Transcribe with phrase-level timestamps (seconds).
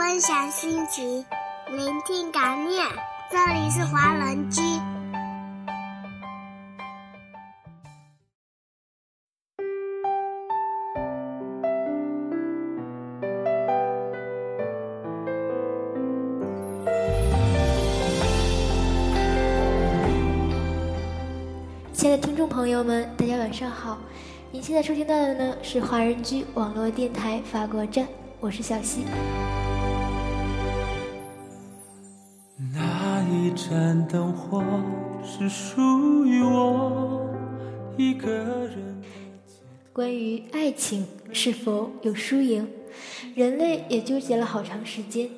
[0.00, 1.22] 分享心情，
[1.68, 2.82] 聆听感念。
[3.30, 4.62] 这里是华人居。
[21.92, 23.98] 亲爱的听众朋友们，大家晚上好！
[24.50, 28.08] 您现在收听到的呢是华人居网络电台法国站，
[28.40, 29.04] 我是小溪。
[33.70, 34.64] 盏灯火
[35.24, 37.30] 是属于我
[37.96, 39.00] 一个人。
[39.92, 42.68] 关于爱情是否有输赢，
[43.36, 45.30] 人类也纠结了好长时间。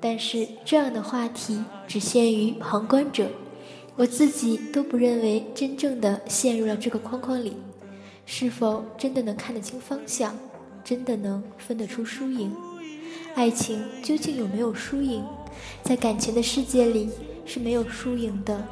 [0.00, 3.28] 但是这样的话题只限于旁观者。
[3.96, 7.52] 我自己都不认为真正的陷入了这个框框里，
[8.24, 10.34] 是否真的能看得清方向，
[10.82, 12.50] 真的能分得出输赢？
[13.34, 15.22] 爱情究竟有没有输赢？
[15.82, 17.10] 在感情的世界里
[17.44, 18.66] 是没有输赢的，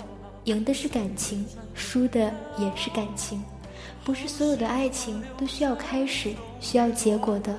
[0.45, 3.43] 赢的是感情，输的也是感情。
[4.05, 7.59] 不是所有的爱情都需要开始，需要结果的。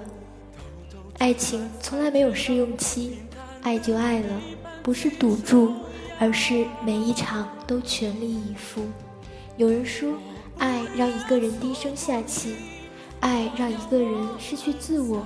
[1.17, 3.17] 爱情从来没有试用期，
[3.61, 4.42] 爱就爱了，
[4.81, 5.73] 不是赌注。
[6.20, 8.83] 而是每一场都全力以赴。
[9.58, 10.14] 有人说，
[10.58, 12.55] 爱让一个人低声下气，
[13.20, 15.25] 爱让一个人失去自我。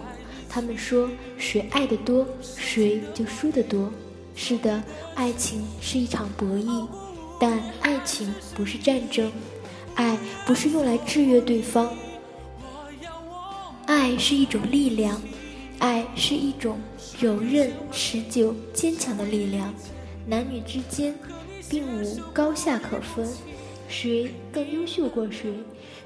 [0.50, 1.08] 他们说，
[1.38, 3.92] 谁爱得多，谁就输得多。
[4.40, 4.82] 是的，
[5.16, 6.88] 爱情是一场博弈，
[7.40, 9.32] 但爱情不是战争，
[9.96, 11.92] 爱不是用来制约对方。
[13.88, 15.20] 爱是一种力量，
[15.80, 16.80] 爱是一种
[17.20, 19.74] 柔韧、持久、坚强的力量。
[20.28, 21.16] 男女之间，
[21.68, 23.28] 并无高下可分，
[23.90, 25.52] 谁更优秀过谁，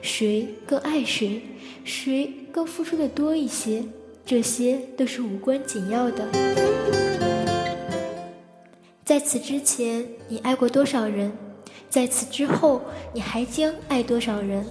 [0.02, 1.42] 谁更爱谁，
[1.84, 3.84] 谁更付出的多一些，
[4.26, 7.31] 这些都是无关紧要的。
[9.12, 11.34] 在此之前，你爱过多少人？
[11.90, 12.82] 在此之后，
[13.12, 14.66] 你还将爱多少人？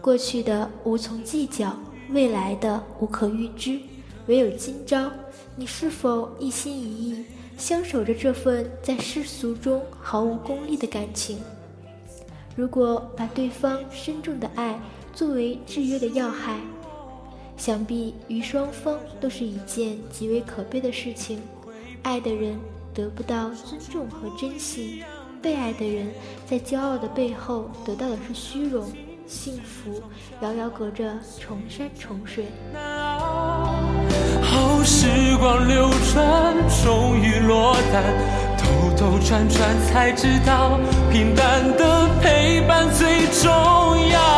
[0.00, 1.78] 过去的无从计较，
[2.10, 3.78] 未来的无可预知，
[4.26, 5.12] 唯有今朝，
[5.54, 7.24] 你是否一心一意？
[7.56, 11.38] 相守着这份在世俗中毫无功利的感情。
[12.56, 14.76] 如果把对方深重的爱
[15.14, 16.58] 作为制约的要害，
[17.56, 21.40] 想必于双方都是一件极为可悲的事情。
[22.02, 22.58] 爱的人
[22.94, 25.02] 得不到尊重和珍惜，
[25.42, 26.08] 被爱的人
[26.46, 28.86] 在骄傲的背后得到的是虚荣。
[29.26, 30.02] 幸福
[30.42, 32.46] 遥遥隔着重山重水。
[34.86, 35.06] 时
[35.38, 36.54] 光流转，
[36.84, 38.04] 终于落单。
[38.58, 38.64] 兜
[38.98, 40.78] 兜转转，才知道
[41.10, 43.50] 平淡的陪伴最重
[44.10, 44.33] 要。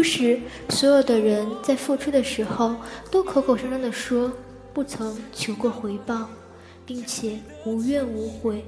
[0.00, 0.40] 初时，
[0.70, 2.74] 所有的人在付出的时候，
[3.10, 4.32] 都口口声声的说
[4.72, 6.26] 不曾求过回报，
[6.86, 8.64] 并且无怨无悔。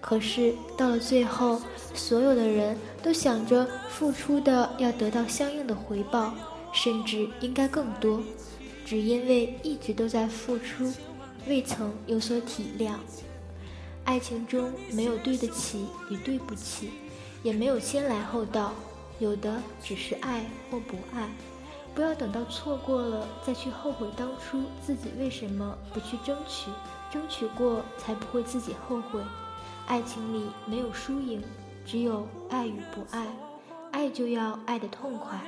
[0.00, 1.60] 可是到了最后，
[1.94, 6.32] 所有的人都想着付出的要得到相应的回报。
[6.72, 8.20] 甚至应该更多，
[8.84, 10.92] 只因为一直都在付出，
[11.48, 12.92] 未曾有所体谅。
[14.04, 16.90] 爱情中没有对得起与对不起，
[17.42, 18.74] 也没有先来后到，
[19.18, 21.28] 有的只是爱或不爱。
[21.94, 26.70] 不要等到错过了再去后悔当初自己为什么不去争取，
[27.10, 29.20] 争取过才不会自己后悔。
[29.86, 31.42] 爱情里没有输赢，
[31.84, 33.26] 只有爱与不爱。
[33.90, 35.40] 爱就要爱得痛快。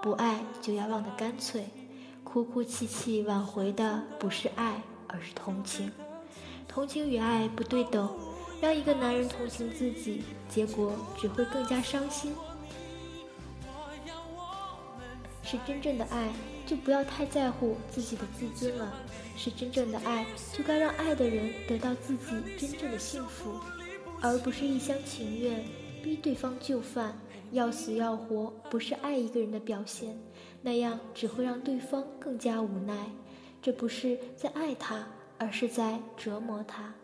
[0.00, 1.66] 不爱就要忘得干脆，
[2.24, 5.92] 哭哭泣泣挽回的不是爱，而是同情。
[6.66, 8.10] 同情与爱不对等，
[8.60, 12.34] 让一个男人同情自己，结果只会更加伤心。
[15.52, 16.32] 是真正的爱，
[16.64, 18.90] 就不要太在乎自己的自尊了。
[19.36, 23.60] 是真正的爱，就该让爱的人得到自己真正的幸福，
[24.22, 25.62] 而不是一厢情愿
[26.02, 27.14] 逼对方就范。
[27.50, 30.18] 要死要活不是爱一个人的表现，
[30.62, 33.10] 那样只会让对方更加无奈。
[33.60, 35.06] 这不是在爱他，
[35.36, 36.94] 而是在折磨他。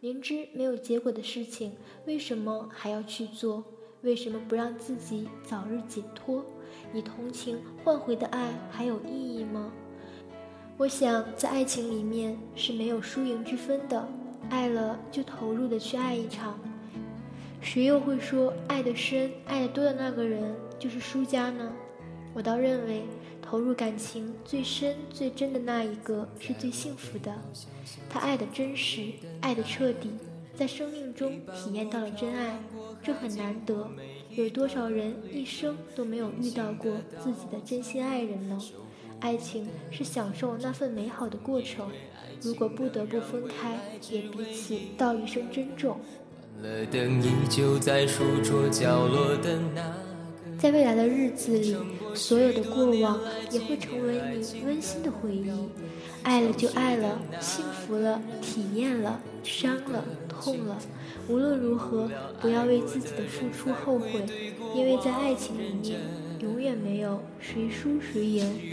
[0.00, 1.74] 明知没有结果的事情，
[2.04, 3.64] 为什么还要去做？
[4.04, 6.44] 为什么不让自己早日解脱？
[6.92, 9.72] 以同情换回的爱还有意义吗？
[10.76, 14.06] 我想，在爱情里面是没有输赢之分的。
[14.50, 16.58] 爱了就投入的去爱一场。
[17.62, 21.72] 谁又会说爱的深、爱的多的那个人就是输家呢？
[22.34, 23.04] 我倒认为，
[23.40, 27.32] 投入感情最深、最真的那一个是最幸福的。
[28.10, 30.10] 他爱的真实，爱的彻底，
[30.56, 32.58] 在生命中体验到了真爱，
[33.02, 33.88] 这很难得。
[34.30, 36.92] 有多少人一生都没有遇到过
[37.22, 38.58] 自己的真心爱人呢？
[39.20, 41.88] 爱情是享受那份美好的过程。
[42.42, 43.78] 如果不得不分开，
[44.10, 45.98] 也彼此道一声珍重。
[50.58, 51.76] 在未来的日子里，
[52.14, 53.18] 所有的过往
[53.50, 55.50] 也会成为你温馨的回忆。
[56.24, 60.76] 爱了就爱了，幸福了，体验了，伤了，痛了。
[61.28, 62.10] 无论如何，
[62.40, 64.24] 不要为自己的付出后悔，
[64.74, 66.00] 因为在爱情里面，
[66.40, 68.72] 永远没有谁输谁赢。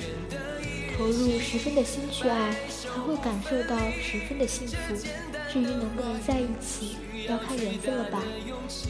[0.98, 4.96] 投入十分的心去爱，才会感受到十分的幸福。
[5.52, 6.96] 至于能不能在一起，
[7.28, 8.22] 要看缘分了吧。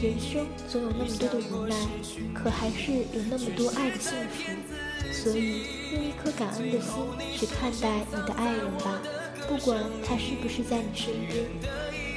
[0.00, 1.76] 人生总有那么多的无奈，
[2.32, 4.42] 可还是有那么多爱的幸福。
[5.12, 6.92] 所以，用一颗感恩的心
[7.36, 9.00] 去看待你的爱人吧，
[9.48, 11.44] 不管他是不是在你身边。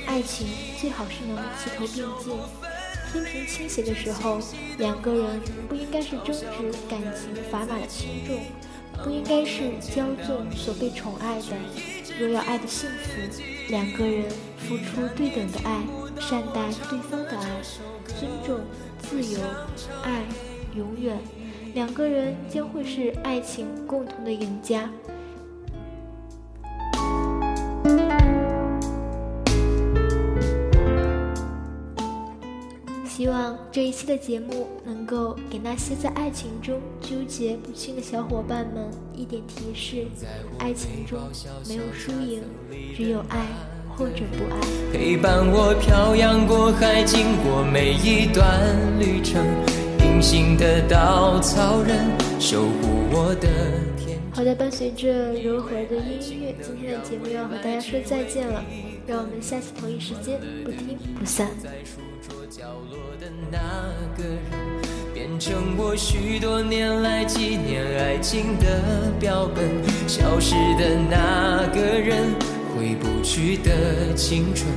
[0.07, 0.47] 爱情
[0.79, 2.37] 最好是能齐头并进。
[3.11, 4.39] 天平倾斜的时候，
[4.77, 6.45] 两个人不应该是争执
[6.89, 8.39] 感情砝码的轻重，
[9.03, 11.57] 不应该是骄纵所被宠爱的。
[12.19, 15.81] 若要爱的幸福，两个人付出对等的爱，
[16.19, 17.61] 善待对方的爱，
[18.05, 18.59] 尊重、
[18.99, 19.39] 自由、
[20.03, 20.23] 爱，
[20.75, 21.19] 永远，
[21.73, 24.89] 两个人将会是爱情共同的赢家。
[33.07, 40.05] 希望这一期的节目能够给那些在爱情中纠结不清的小伙伴们一点提示：
[40.59, 41.17] 爱情中
[41.67, 42.43] 没有输赢，
[42.93, 43.45] 只有爱
[43.97, 44.59] 或者不爱。
[44.91, 48.59] 陪伴我漂洋过海，经过每一段
[48.99, 49.43] 旅程，
[49.99, 52.05] 隐形的稻草人
[52.39, 53.47] 守护我的
[53.97, 54.19] 天。
[54.31, 58.63] 好的，伴随着柔和的音乐，今天的节目要和大家说再见了。
[59.07, 61.47] 让我们下期同一时间不听不散。
[62.49, 63.57] 角落的那
[64.15, 64.39] 个人，
[65.13, 69.65] 变成我许多年来纪念爱情的标本。
[70.07, 72.33] 消失的那个人，
[72.75, 74.67] 回不去的青春，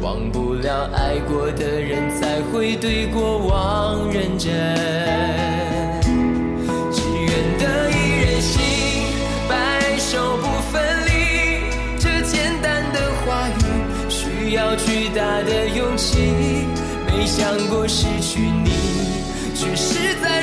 [0.00, 4.50] 忘不了爱过的人，才会对过往认真。
[6.90, 8.62] 只愿得一人心，
[9.46, 11.10] 白首不分离。
[11.98, 16.64] 这简单的话语，需要巨大的勇气。
[17.06, 18.70] 没想过失去你，
[19.54, 20.42] 却是在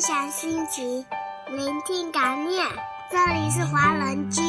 [0.00, 1.04] 分享心情，
[1.54, 2.66] 聆听感念。
[3.12, 4.40] 这里是华人居，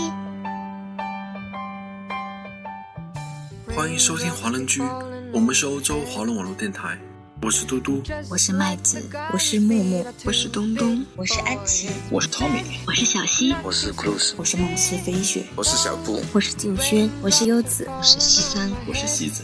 [3.76, 4.82] 欢迎收听华人居。
[5.34, 6.98] 我们是欧洲华人网络电台。
[7.42, 9.04] 我是嘟嘟，我是麦子，
[9.34, 19.44] 我是木木，我是东东，我是安琪，我是 Tommy，我是小溪，我是 Cruz，我是梦思飞雪，我是小布，我是静轩，我是优子，我是西山，我是西子。